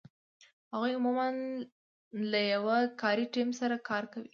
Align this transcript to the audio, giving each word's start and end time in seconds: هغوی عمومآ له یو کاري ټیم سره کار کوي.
هغوی 0.71 0.93
عمومآ 0.99 1.27
له 2.31 2.39
یو 2.53 2.65
کاري 3.01 3.25
ټیم 3.35 3.49
سره 3.59 3.75
کار 3.89 4.03
کوي. 4.13 4.29